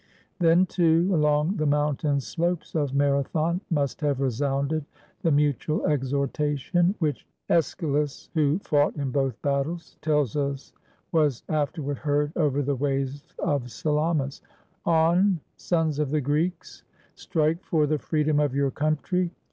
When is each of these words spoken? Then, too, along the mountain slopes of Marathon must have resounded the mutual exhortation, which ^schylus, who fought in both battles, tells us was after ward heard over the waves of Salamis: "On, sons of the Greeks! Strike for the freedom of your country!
Then, 0.39 0.65
too, 0.65 1.11
along 1.13 1.57
the 1.57 1.67
mountain 1.67 2.19
slopes 2.21 2.73
of 2.73 2.95
Marathon 2.95 3.61
must 3.69 4.01
have 4.01 4.19
resounded 4.19 4.83
the 5.21 5.29
mutual 5.29 5.85
exhortation, 5.85 6.95
which 6.97 7.27
^schylus, 7.47 8.27
who 8.33 8.57
fought 8.63 8.95
in 8.95 9.11
both 9.11 9.39
battles, 9.43 9.99
tells 10.01 10.35
us 10.35 10.73
was 11.11 11.43
after 11.49 11.83
ward 11.83 11.99
heard 11.99 12.33
over 12.35 12.63
the 12.63 12.73
waves 12.73 13.35
of 13.37 13.69
Salamis: 13.69 14.41
"On, 14.87 15.39
sons 15.55 15.99
of 15.99 16.09
the 16.09 16.19
Greeks! 16.21 16.83
Strike 17.13 17.63
for 17.63 17.85
the 17.85 17.99
freedom 17.99 18.39
of 18.39 18.55
your 18.55 18.71
country! 18.71 19.29